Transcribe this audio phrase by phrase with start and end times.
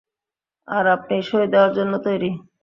[0.67, 2.29] আর আপনি সই দেওয়ার জন্য তৈরি।